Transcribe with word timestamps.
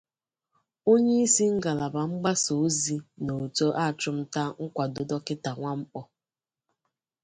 Onyeisi 0.91 1.43
ngalaba 1.55 2.01
mgbasaozi 2.11 2.97
n'òtù 3.25 3.67
achụmta 3.85 4.43
nkwàdo 4.63 5.01
Dọkịta 5.09 5.51
Nwankpọ 5.57 6.01